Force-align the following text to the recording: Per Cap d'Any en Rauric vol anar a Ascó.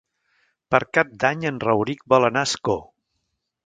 Per 0.75 0.79
Cap 0.99 1.13
d'Any 1.25 1.47
en 1.51 1.61
Rauric 1.67 2.05
vol 2.15 2.29
anar 2.33 2.47
a 2.47 2.53
Ascó. 2.55 2.81